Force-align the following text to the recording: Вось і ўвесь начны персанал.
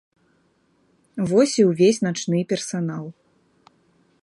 Вось 1.31 1.53
і 1.63 1.67
ўвесь 1.73 2.03
начны 2.07 2.39
персанал. 2.53 3.05